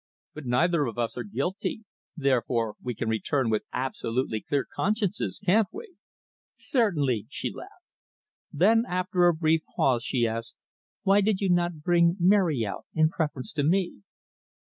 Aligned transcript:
"But 0.33 0.47
neither 0.47 0.85
of 0.87 0.97
us 0.97 1.15
are 1.15 1.23
guilty, 1.23 1.85
therefore 2.17 2.75
we 2.81 2.95
can 2.95 3.07
return 3.07 3.51
with 3.51 3.65
absolutely 3.71 4.41
clear 4.41 4.65
consciences, 4.65 5.37
can't 5.39 5.67
we?" 5.71 5.93
"Certainly," 6.55 7.27
she 7.29 7.53
laughed. 7.53 7.85
Then, 8.51 8.83
after 8.89 9.27
a 9.27 9.33
brief 9.35 9.61
pause, 9.75 10.03
she 10.03 10.25
asked, 10.25 10.55
"Why 11.03 11.21
did 11.21 11.39
you 11.39 11.49
not 11.49 11.83
bring 11.83 12.17
Mary 12.19 12.65
out 12.65 12.87
in 12.95 13.09
preference 13.09 13.53
to 13.53 13.61
me?" 13.63 14.01